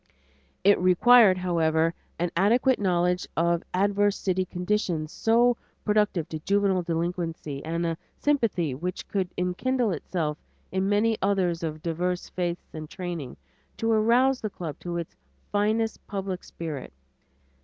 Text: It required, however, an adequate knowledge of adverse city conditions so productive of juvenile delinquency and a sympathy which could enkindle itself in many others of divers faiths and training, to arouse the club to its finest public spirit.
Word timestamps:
It 0.63 0.79
required, 0.79 1.37
however, 1.37 1.93
an 2.17 2.31
adequate 2.35 2.79
knowledge 2.79 3.27
of 3.37 3.61
adverse 3.71 4.17
city 4.17 4.45
conditions 4.45 5.11
so 5.11 5.57
productive 5.85 6.25
of 6.33 6.43
juvenile 6.43 6.81
delinquency 6.81 7.63
and 7.63 7.85
a 7.85 7.99
sympathy 8.17 8.73
which 8.73 9.07
could 9.07 9.31
enkindle 9.37 9.91
itself 9.91 10.39
in 10.71 10.89
many 10.89 11.19
others 11.21 11.61
of 11.61 11.83
divers 11.83 12.29
faiths 12.29 12.73
and 12.73 12.89
training, 12.89 13.37
to 13.77 13.91
arouse 13.91 14.41
the 14.41 14.49
club 14.49 14.79
to 14.79 14.97
its 14.97 15.15
finest 15.51 16.07
public 16.07 16.43
spirit. 16.43 16.91